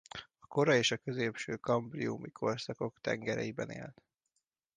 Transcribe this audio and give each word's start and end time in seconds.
A 0.39 0.47
kora 0.47 0.75
és 0.75 0.99
középső 1.03 1.55
kambriumi 1.57 2.29
korszakok 2.31 2.99
tengereiben 3.01 3.69
élt. 3.69 4.01